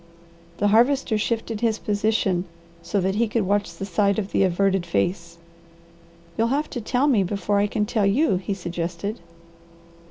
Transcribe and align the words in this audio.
The 0.57 0.69
Harvester 0.69 1.15
shifted 1.15 1.61
his 1.61 1.77
position 1.77 2.45
so 2.81 2.99
that 3.01 3.13
he 3.13 3.27
could 3.27 3.43
watch 3.43 3.71
the 3.75 3.85
side 3.85 4.17
of 4.17 4.31
the 4.31 4.41
averted 4.41 4.83
face. 4.83 5.37
"You'll 6.39 6.47
have 6.47 6.71
to 6.71 6.81
tell 6.81 7.05
me, 7.05 7.21
before 7.21 7.59
I 7.59 7.67
can 7.67 7.85
tell 7.85 8.07
you," 8.07 8.37
he 8.37 8.55
suggested. 8.55 9.19